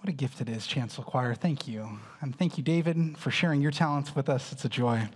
[0.00, 1.34] What a gift it is, Chancel Choir.
[1.34, 1.98] Thank you.
[2.22, 4.50] And thank you, David, for sharing your talents with us.
[4.50, 5.10] It's a joy.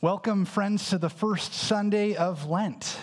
[0.00, 2.96] Welcome, friends, to the first Sunday of Lent.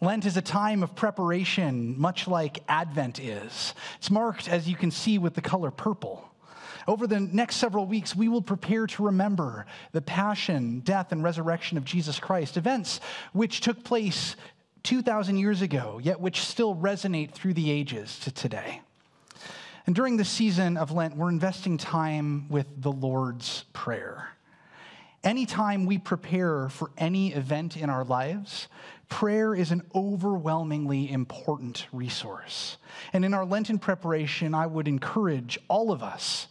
[0.00, 3.74] Lent is a time of preparation, much like Advent is.
[3.96, 6.24] It's marked, as you can see, with the color purple.
[6.86, 11.76] Over the next several weeks, we will prepare to remember the passion, death, and resurrection
[11.76, 13.00] of Jesus Christ, events
[13.32, 14.36] which took place
[14.84, 18.82] 2,000 years ago, yet which still resonate through the ages to today.
[19.88, 24.28] And during the season of Lent, we're investing time with the Lord's Prayer.
[25.24, 28.68] Anytime we prepare for any event in our lives,
[29.08, 32.76] prayer is an overwhelmingly important resource.
[33.14, 36.48] And in our Lenten preparation, I would encourage all of us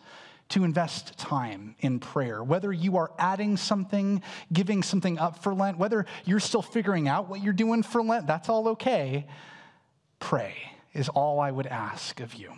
[0.50, 2.44] to invest time in prayer.
[2.44, 7.30] Whether you are adding something, giving something up for Lent, whether you're still figuring out
[7.30, 9.28] what you're doing for Lent, that's all okay.
[10.18, 10.56] Pray
[10.92, 12.52] is all I would ask of you.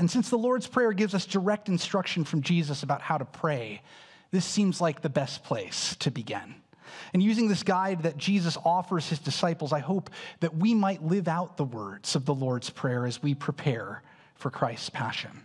[0.00, 3.82] And since the Lord's Prayer gives us direct instruction from Jesus about how to pray,
[4.30, 6.54] this seems like the best place to begin.
[7.12, 10.08] And using this guide that Jesus offers his disciples, I hope
[10.40, 14.02] that we might live out the words of the Lord's Prayer as we prepare
[14.36, 15.42] for Christ's passion.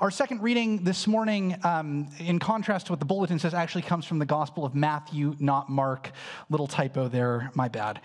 [0.00, 4.04] Our second reading this morning, um, in contrast to what the bulletin says, actually comes
[4.04, 6.12] from the Gospel of Matthew, not Mark.
[6.48, 8.00] Little typo there, my bad.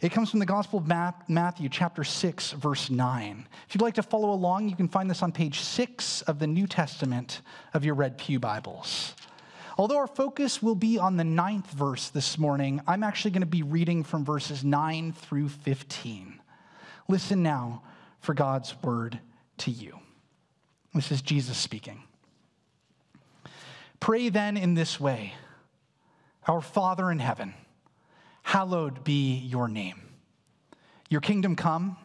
[0.00, 0.86] It comes from the Gospel of
[1.28, 3.46] Matthew, chapter 6, verse 9.
[3.68, 6.46] If you'd like to follow along, you can find this on page 6 of the
[6.46, 7.40] New Testament
[7.72, 9.14] of your Red Pew Bibles.
[9.78, 13.46] Although our focus will be on the ninth verse this morning, I'm actually going to
[13.46, 16.40] be reading from verses 9 through 15.
[17.08, 17.82] Listen now
[18.20, 19.20] for God's word
[19.58, 20.00] to you.
[20.96, 22.02] This is Jesus speaking.
[24.00, 25.34] Pray then in this way
[26.46, 27.52] Our Father in heaven,
[28.42, 30.00] hallowed be your name.
[31.10, 31.98] Your kingdom come,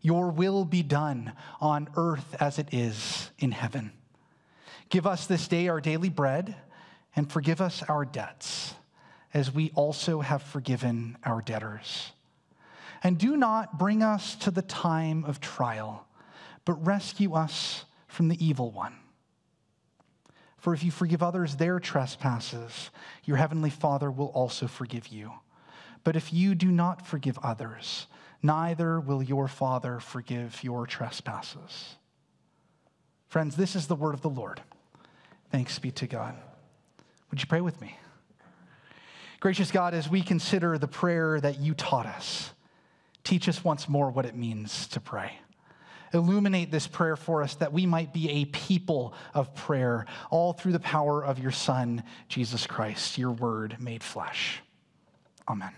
[0.00, 3.92] your will be done on earth as it is in heaven.
[4.88, 6.56] Give us this day our daily bread,
[7.14, 8.72] and forgive us our debts,
[9.34, 12.12] as we also have forgiven our debtors.
[13.02, 16.06] And do not bring us to the time of trial,
[16.64, 17.84] but rescue us
[18.16, 18.94] from the evil one.
[20.56, 22.90] For if you forgive others their trespasses,
[23.24, 25.32] your heavenly Father will also forgive you.
[26.02, 28.06] But if you do not forgive others,
[28.42, 31.96] neither will your Father forgive your trespasses.
[33.28, 34.62] Friends, this is the word of the Lord.
[35.50, 36.34] Thanks be to God.
[37.30, 37.98] Would you pray with me?
[39.40, 42.50] Gracious God, as we consider the prayer that you taught us,
[43.24, 45.38] teach us once more what it means to pray.
[46.12, 50.72] Illuminate this prayer for us that we might be a people of prayer, all through
[50.72, 54.60] the power of your Son, Jesus Christ, your word made flesh.
[55.48, 55.72] Amen.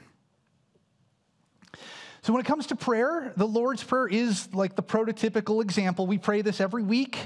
[2.23, 6.07] So, when it comes to prayer, the Lord's Prayer is like the prototypical example.
[6.07, 7.19] We pray this every week.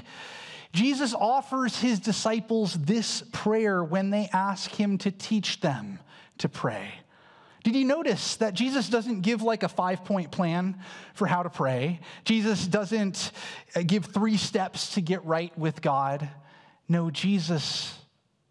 [0.71, 5.99] Jesus offers his disciples this prayer when they ask him to teach them
[6.39, 6.91] to pray.
[7.63, 10.77] Did you notice that Jesus doesn't give like a five point plan
[11.13, 12.01] for how to pray?
[12.25, 13.31] Jesus doesn't
[13.75, 16.29] uh, give three steps to get right with God.
[16.89, 17.97] No, Jesus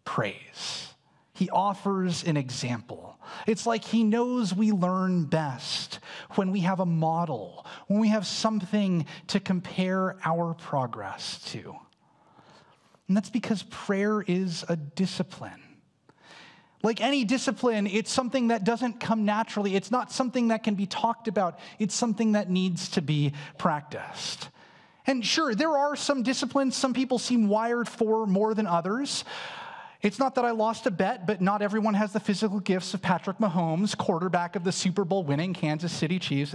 [0.03, 0.87] prays.
[1.35, 3.17] He offers an example.
[3.47, 5.99] It's like he knows we learn best
[6.35, 11.75] when we have a model, when we have something to compare our progress to.
[13.07, 15.61] And that's because prayer is a discipline.
[16.83, 19.75] Like any discipline, it's something that doesn't come naturally.
[19.75, 21.57] It's not something that can be talked about.
[21.79, 24.49] It's something that needs to be practiced.
[25.07, 29.23] And sure, there are some disciplines some people seem wired for more than others.
[30.01, 33.01] It's not that I lost a bet, but not everyone has the physical gifts of
[33.01, 36.53] Patrick Mahomes, quarterback of the Super Bowl winning Kansas City Chiefs.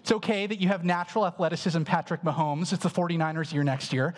[0.00, 2.74] It's okay that you have natural athleticism, Patrick Mahomes.
[2.74, 4.14] It's the 49ers year next year.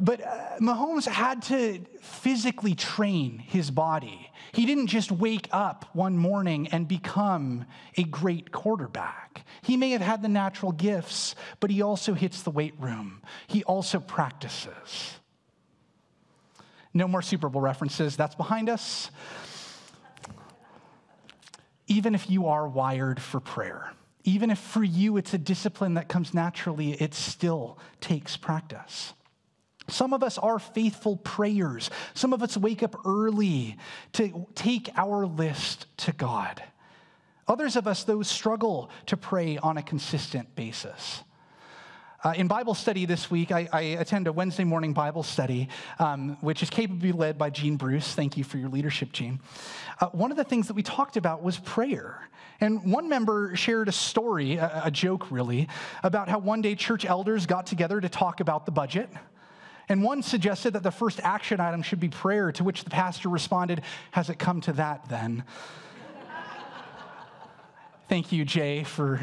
[0.00, 4.30] But uh, Mahomes had to physically train his body.
[4.52, 9.44] He didn't just wake up one morning and become a great quarterback.
[9.62, 13.22] He may have had the natural gifts, but he also hits the weight room.
[13.48, 15.14] He also practices.
[16.94, 18.16] No more Super Bowl references.
[18.16, 19.10] That's behind us.
[21.88, 26.08] Even if you are wired for prayer, even if for you it's a discipline that
[26.08, 29.14] comes naturally, it still takes practice.
[29.88, 31.90] Some of us are faithful prayers.
[32.14, 33.76] Some of us wake up early
[34.12, 36.62] to take our list to God.
[37.48, 41.24] Others of us, though, struggle to pray on a consistent basis.
[42.22, 46.36] Uh, in Bible study this week, I, I, attend a Wednesday morning Bible study, um,
[46.42, 48.14] which is capably led by Gene Bruce.
[48.14, 49.40] Thank you for your leadership, Gene.
[50.00, 52.28] Uh, one of the things that we talked about was prayer.
[52.60, 55.66] And one member shared a story, a, a joke really,
[56.02, 59.08] about how one day church elders got together to talk about the budget.
[59.90, 63.28] And one suggested that the first action item should be prayer, to which the pastor
[63.28, 63.82] responded,
[64.12, 65.42] Has it come to that then?
[68.08, 69.20] Thank you, Jay, for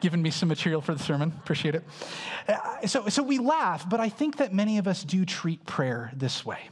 [0.00, 1.34] given me some material for the sermon.
[1.38, 1.84] Appreciate it.
[2.48, 6.10] Uh, so, so we laugh, but I think that many of us do treat prayer
[6.14, 6.70] this way.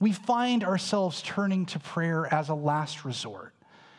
[0.00, 3.52] We find ourselves turning to prayer as a last resort,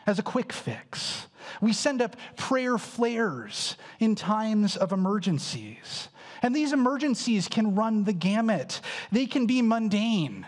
[0.08, 1.28] as a quick fix.
[1.60, 6.08] We send up prayer flares in times of emergencies.
[6.42, 8.80] And these emergencies can run the gamut,
[9.12, 10.46] they can be mundane.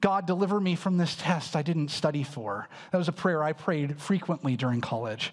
[0.00, 2.68] God, deliver me from this test I didn't study for.
[2.90, 5.32] That was a prayer I prayed frequently during college.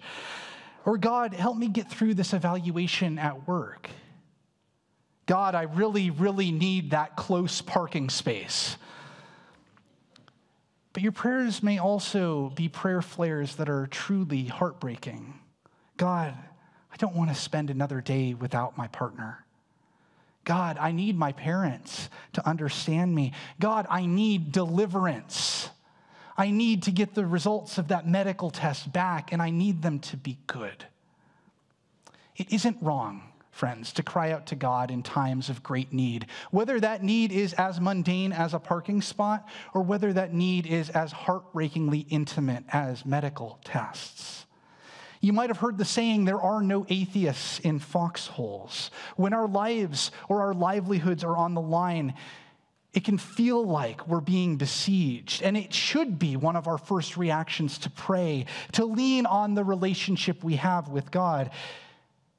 [0.84, 3.88] Or, God, help me get through this evaluation at work.
[5.24, 8.76] God, I really, really need that close parking space.
[10.92, 15.38] But your prayers may also be prayer flares that are truly heartbreaking.
[15.96, 16.34] God,
[16.92, 19.44] I don't want to spend another day without my partner.
[20.48, 23.34] God, I need my parents to understand me.
[23.60, 25.68] God, I need deliverance.
[26.38, 29.98] I need to get the results of that medical test back, and I need them
[29.98, 30.86] to be good.
[32.34, 36.80] It isn't wrong, friends, to cry out to God in times of great need, whether
[36.80, 41.12] that need is as mundane as a parking spot or whether that need is as
[41.12, 44.46] heartbreakingly intimate as medical tests.
[45.20, 48.90] You might have heard the saying, there are no atheists in foxholes.
[49.16, 52.14] When our lives or our livelihoods are on the line,
[52.94, 55.42] it can feel like we're being besieged.
[55.42, 59.64] And it should be one of our first reactions to pray, to lean on the
[59.64, 61.50] relationship we have with God.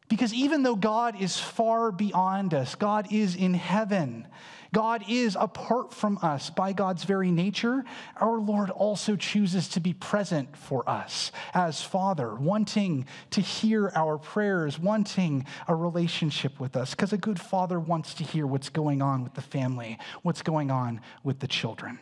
[0.10, 4.28] Because even though God is far beyond us, God is in heaven,
[4.74, 7.84] God is apart from us by God's very nature,
[8.18, 14.18] our Lord also chooses to be present for us as Father, wanting to hear our
[14.18, 19.02] prayers, wanting a relationship with us, because a good father wants to hear what's going
[19.02, 22.00] on with the family, what's going on with the children.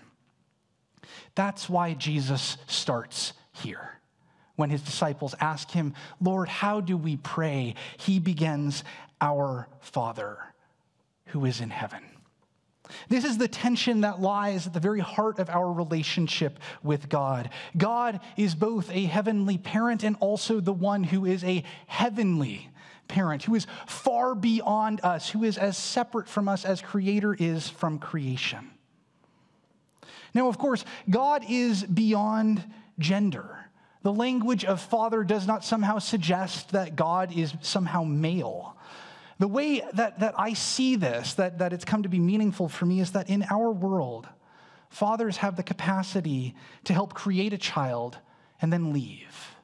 [1.36, 3.97] That's why Jesus starts here.
[4.58, 7.76] When his disciples ask him, Lord, how do we pray?
[7.98, 8.84] He begins,
[9.22, 10.40] Our Father
[11.28, 12.04] who is in heaven.
[13.10, 17.50] This is the tension that lies at the very heart of our relationship with God.
[17.76, 22.70] God is both a heavenly parent and also the one who is a heavenly
[23.10, 27.68] parent, who is far beyond us, who is as separate from us as creator is
[27.68, 28.72] from creation.
[30.34, 32.64] Now, of course, God is beyond
[33.00, 33.67] gender.
[34.08, 38.78] The language of father does not somehow suggest that God is somehow male.
[39.38, 42.86] The way that, that I see this, that, that it's come to be meaningful for
[42.86, 44.26] me, is that in our world,
[44.90, 46.56] fathers have the capacity
[46.86, 48.18] to help create a child
[48.62, 49.58] and then leave.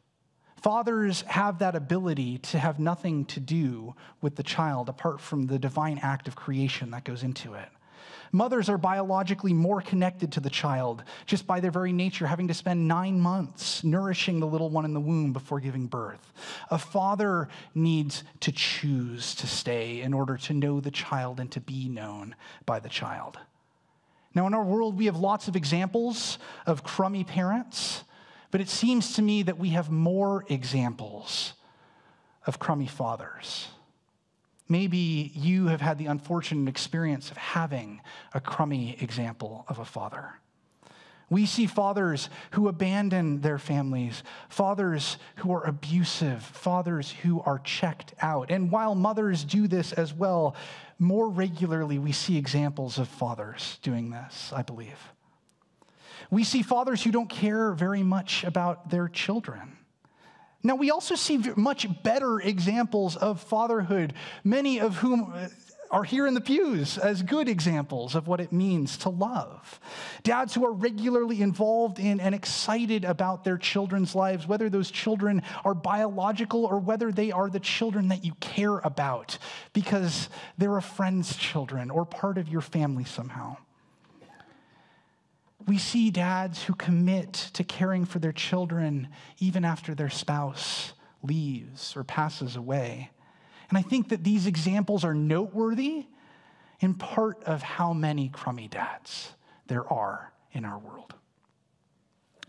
[0.61, 5.57] Fathers have that ability to have nothing to do with the child apart from the
[5.57, 7.69] divine act of creation that goes into it.
[8.35, 12.53] Mothers are biologically more connected to the child just by their very nature, having to
[12.55, 16.33] spend nine months nourishing the little one in the womb before giving birth.
[16.71, 21.61] A father needs to choose to stay in order to know the child and to
[21.61, 22.35] be known
[22.65, 23.37] by the child.
[24.33, 28.03] Now, in our world, we have lots of examples of crummy parents,
[28.49, 31.53] but it seems to me that we have more examples
[32.47, 33.67] of crummy fathers.
[34.73, 38.01] Maybe you have had the unfortunate experience of having
[38.33, 40.33] a crummy example of a father.
[41.29, 48.15] We see fathers who abandon their families, fathers who are abusive, fathers who are checked
[48.19, 48.49] out.
[48.49, 50.55] And while mothers do this as well,
[50.97, 54.97] more regularly we see examples of fathers doing this, I believe.
[56.31, 59.77] We see fathers who don't care very much about their children.
[60.63, 65.49] Now, we also see much better examples of fatherhood, many of whom uh,
[65.91, 69.79] are here in the pews as good examples of what it means to love.
[70.23, 75.43] Dads who are regularly involved in and excited about their children's lives, whether those children
[75.63, 79.37] are biological or whether they are the children that you care about
[79.73, 83.55] because they're a friend's children or part of your family somehow
[85.67, 89.07] we see dads who commit to caring for their children
[89.39, 93.11] even after their spouse leaves or passes away.
[93.69, 96.05] And I think that these examples are noteworthy
[96.79, 99.31] in part of how many crummy dads
[99.67, 101.13] there are in our world.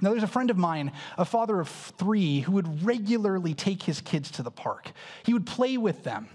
[0.00, 4.00] Now, there's a friend of mine, a father of three, who would regularly take his
[4.00, 4.90] kids to the park.
[5.25, 6.28] He would play with them.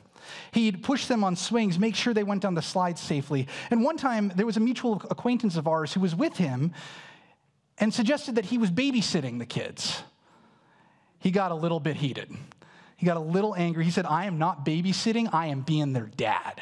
[0.51, 3.47] He'd push them on swings, make sure they went down the slides safely.
[3.69, 6.73] And one time, there was a mutual acquaintance of ours who was with him
[7.77, 10.03] and suggested that he was babysitting the kids.
[11.19, 12.31] He got a little bit heated.
[12.97, 13.85] He got a little angry.
[13.85, 16.61] He said, I am not babysitting, I am being their dad.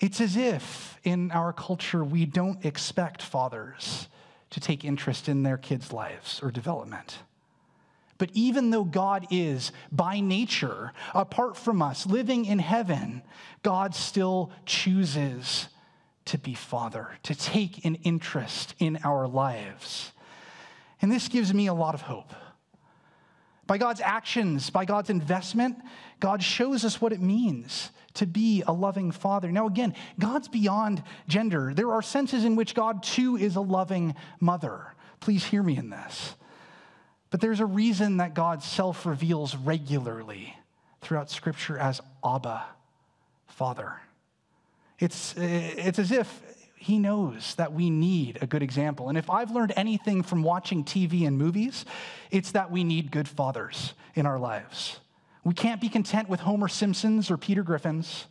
[0.00, 4.08] It's as if in our culture we don't expect fathers
[4.50, 7.18] to take interest in their kids' lives or development.
[8.22, 13.20] But even though God is by nature apart from us, living in heaven,
[13.64, 15.66] God still chooses
[16.26, 20.12] to be Father, to take an interest in our lives.
[21.00, 22.32] And this gives me a lot of hope.
[23.66, 25.78] By God's actions, by God's investment,
[26.20, 29.50] God shows us what it means to be a loving father.
[29.50, 31.74] Now, again, God's beyond gender.
[31.74, 34.94] There are senses in which God too is a loving mother.
[35.18, 36.36] Please hear me in this.
[37.32, 40.54] But there's a reason that God self reveals regularly
[41.00, 42.62] throughout Scripture as Abba,
[43.48, 43.94] Father.
[44.98, 46.42] It's, it's as if
[46.76, 49.08] he knows that we need a good example.
[49.08, 51.86] And if I've learned anything from watching TV and movies,
[52.30, 55.00] it's that we need good fathers in our lives.
[55.42, 58.26] We can't be content with Homer Simpsons or Peter Griffins.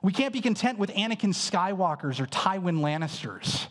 [0.00, 3.66] We can't be content with Anakin Skywalkers or Tywin Lannisters.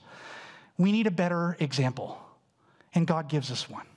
[0.77, 2.22] We need a better example,
[2.93, 3.88] and God gives us one.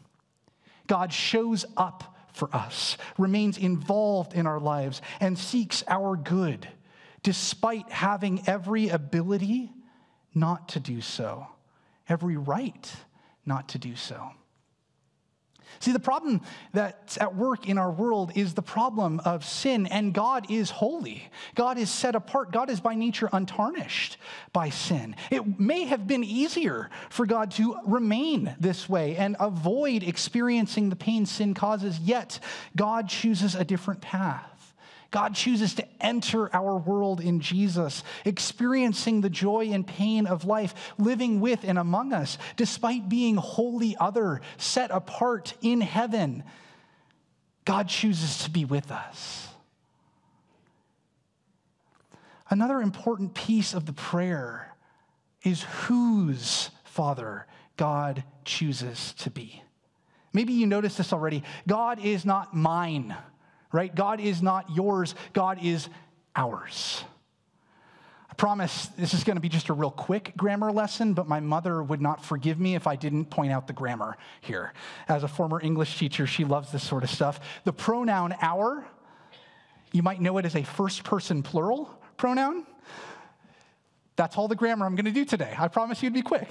[0.87, 6.69] God shows up for us, remains involved in our lives, and seeks our good,
[7.23, 9.73] despite having every ability
[10.35, 11.47] not to do so,
[12.09, 12.95] every right
[13.47, 14.31] not to do so.
[15.81, 16.41] See, the problem
[16.73, 21.31] that's at work in our world is the problem of sin, and God is holy.
[21.55, 22.51] God is set apart.
[22.51, 24.17] God is by nature untarnished
[24.53, 25.17] by sin.
[25.31, 30.97] It may have been easier for God to remain this way and avoid experiencing the
[30.97, 32.41] pain sin causes, yet
[32.75, 34.56] God chooses a different path.
[35.17, 40.75] God chooses to enter our world in Jesus, experiencing the joy and pain of life,
[40.99, 46.45] living with and among us, despite being wholly other, set apart in heaven.
[47.65, 49.49] God chooses to be with us.
[52.51, 54.77] Another important piece of the prayer
[55.43, 57.47] is whose Father
[57.79, 59.63] God chooses to be.
[60.35, 61.43] Maybe you noticed this already.
[61.67, 63.17] God is not mine
[63.73, 63.95] right?
[63.95, 65.89] God is not yours, God is
[66.35, 67.05] ours.
[68.31, 71.41] I promise this is going to be just a real quick grammar lesson, but my
[71.41, 74.75] mother would not forgive me if I didn't point out the grammar here.
[75.09, 77.41] As a former English teacher, she loves this sort of stuff.
[77.65, 78.87] The pronoun our,
[79.93, 82.67] you might know it as a first person plural pronoun.
[84.17, 85.55] That's all the grammar I'm going to do today.
[85.59, 86.49] I promise you it'd be quick.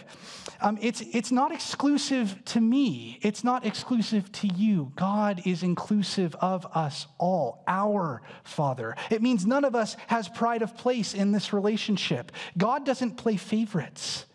[0.62, 4.92] Um, it's, it's not exclusive to me, it's not exclusive to you.
[4.96, 8.96] God is inclusive of us all, our Father.
[9.10, 12.32] It means none of us has pride of place in this relationship.
[12.56, 14.26] God doesn't play favorites,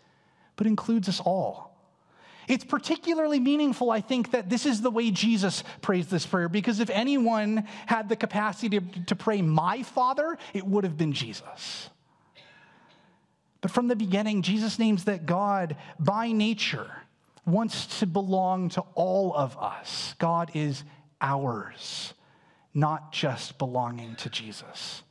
[0.57, 1.71] but includes us all.
[2.49, 6.81] It's particularly meaningful, I think, that this is the way Jesus prays this prayer, because
[6.81, 11.89] if anyone had the capacity to, to pray, My Father, it would have been Jesus.
[13.61, 16.89] But from the beginning, Jesus names that God, by nature,
[17.45, 20.15] wants to belong to all of us.
[20.17, 20.83] God is
[21.21, 22.13] ours,
[22.73, 25.03] not just belonging to Jesus.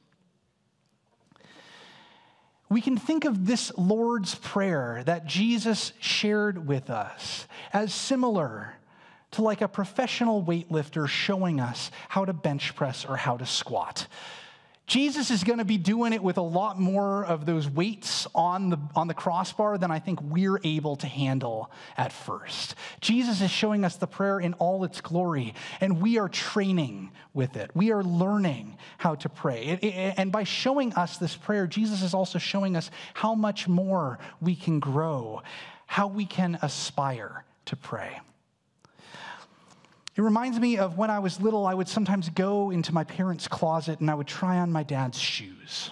[2.69, 8.75] We can think of this Lord's Prayer that Jesus shared with us as similar
[9.33, 14.07] to like a professional weightlifter showing us how to bench press or how to squat.
[14.91, 18.71] Jesus is going to be doing it with a lot more of those weights on
[18.71, 22.75] the, on the crossbar than I think we're able to handle at first.
[23.01, 27.57] Jesus is showing us the prayer in all its glory, and we are training with
[27.57, 27.71] it.
[27.73, 29.67] We are learning how to pray.
[29.67, 33.69] It, it, and by showing us this prayer, Jesus is also showing us how much
[33.69, 35.43] more we can grow,
[35.87, 38.19] how we can aspire to pray.
[40.17, 43.47] It reminds me of when I was little, I would sometimes go into my parents'
[43.47, 45.91] closet and I would try on my dad's shoes.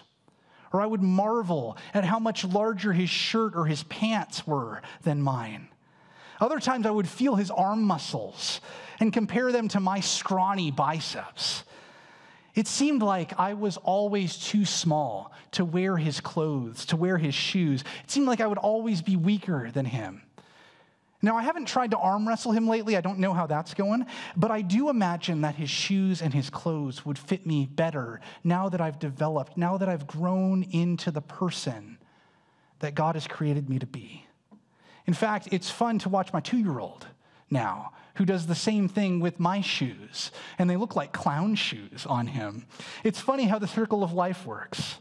[0.73, 5.23] Or I would marvel at how much larger his shirt or his pants were than
[5.23, 5.69] mine.
[6.41, 8.61] Other times I would feel his arm muscles
[9.01, 11.65] and compare them to my scrawny biceps.
[12.55, 17.35] It seemed like I was always too small to wear his clothes, to wear his
[17.35, 17.83] shoes.
[18.05, 20.23] It seemed like I would always be weaker than him.
[21.21, 22.97] Now, I haven't tried to arm wrestle him lately.
[22.97, 24.07] I don't know how that's going.
[24.37, 28.69] But I do imagine that his shoes and his clothes would fit me better now
[28.69, 31.99] that I've developed, now that I've grown into the person
[32.79, 34.25] that God has created me to be.
[35.07, 37.07] In fact, it's fun to watch my two year old
[37.51, 42.05] now, who does the same thing with my shoes, and they look like clown shoes
[42.07, 42.67] on him.
[43.03, 44.97] It's funny how the circle of life works.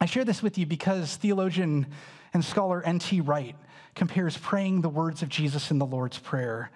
[0.00, 1.86] I share this with you because theologian
[2.32, 3.20] and scholar N.T.
[3.20, 3.54] Wright
[3.94, 6.70] compares praying the words of Jesus in the Lord's Prayer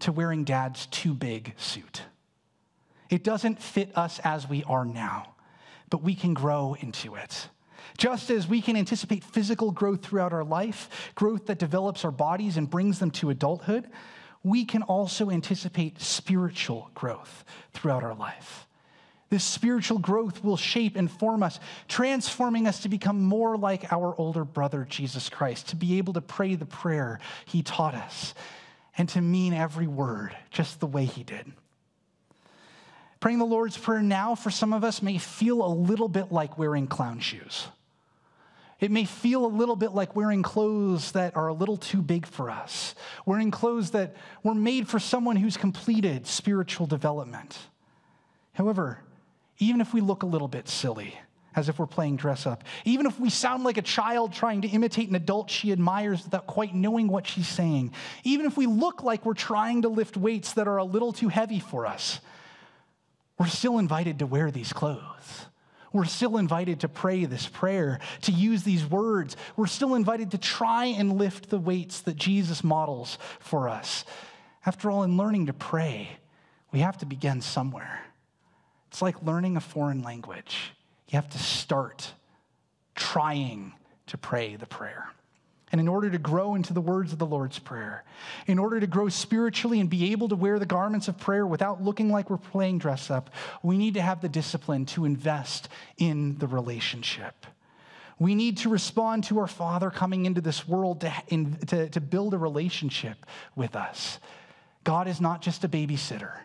[0.00, 2.02] to wearing dad's too big suit.
[3.10, 5.34] It doesn't fit us as we are now,
[5.90, 7.48] but we can grow into it.
[7.96, 12.56] Just as we can anticipate physical growth throughout our life, growth that develops our bodies
[12.56, 13.88] and brings them to adulthood,
[14.42, 18.66] we can also anticipate spiritual growth throughout our life.
[19.34, 24.14] This spiritual growth will shape and form us, transforming us to become more like our
[24.16, 28.32] older brother, Jesus Christ, to be able to pray the prayer he taught us,
[28.96, 31.50] and to mean every word just the way he did.
[33.18, 36.56] Praying the Lord's Prayer now for some of us may feel a little bit like
[36.56, 37.66] wearing clown shoes.
[38.78, 42.24] It may feel a little bit like wearing clothes that are a little too big
[42.24, 42.94] for us,
[43.26, 44.14] wearing clothes that
[44.44, 47.58] were made for someone who's completed spiritual development.
[48.52, 49.00] However,
[49.58, 51.14] even if we look a little bit silly,
[51.56, 54.68] as if we're playing dress up, even if we sound like a child trying to
[54.68, 57.92] imitate an adult she admires without quite knowing what she's saying,
[58.24, 61.28] even if we look like we're trying to lift weights that are a little too
[61.28, 62.20] heavy for us,
[63.38, 65.46] we're still invited to wear these clothes.
[65.92, 69.36] We're still invited to pray this prayer, to use these words.
[69.56, 74.04] We're still invited to try and lift the weights that Jesus models for us.
[74.66, 76.08] After all, in learning to pray,
[76.72, 78.04] we have to begin somewhere.
[78.94, 80.72] It's like learning a foreign language.
[81.08, 82.12] You have to start
[82.94, 83.72] trying
[84.06, 85.08] to pray the prayer.
[85.72, 88.04] And in order to grow into the words of the Lord's Prayer,
[88.46, 91.82] in order to grow spiritually and be able to wear the garments of prayer without
[91.82, 93.30] looking like we're playing dress up,
[93.64, 97.46] we need to have the discipline to invest in the relationship.
[98.20, 102.00] We need to respond to our Father coming into this world to, in, to, to
[102.00, 104.20] build a relationship with us.
[104.84, 106.38] God is not just a babysitter.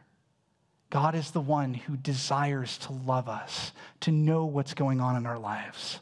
[0.90, 5.26] God is the one who desires to love us, to know what's going on in
[5.26, 6.00] our lives.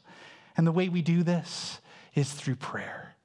[0.55, 1.79] And the way we do this
[2.15, 3.15] is through prayer.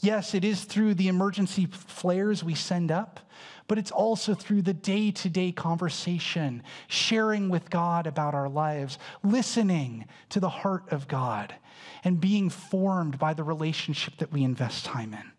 [0.00, 3.20] Yes, it is through the emergency flares we send up,
[3.68, 8.98] but it's also through the day to day conversation, sharing with God about our lives,
[9.22, 11.54] listening to the heart of God,
[12.02, 15.31] and being formed by the relationship that we invest time in.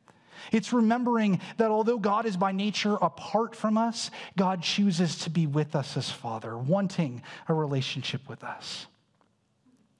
[0.53, 5.47] It's remembering that although God is by nature apart from us, God chooses to be
[5.47, 8.85] with us as Father, wanting a relationship with us.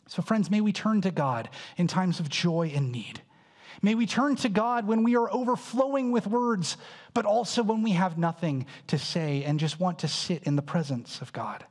[0.08, 3.22] So, friends, may we turn to God in times of joy and need.
[3.82, 6.78] May we turn to God when we are overflowing with words,
[7.16, 10.62] but also when we have nothing to say and just want to sit in the
[10.62, 11.66] presence of God.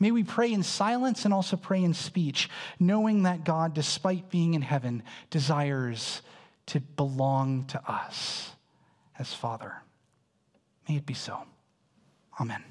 [0.00, 2.48] May we pray in silence and also pray in speech,
[2.80, 6.22] knowing that God, despite being in heaven, desires
[6.68, 8.52] to belong to us
[9.18, 9.82] as Father.
[10.88, 11.42] May it be so.
[12.40, 12.62] Amen.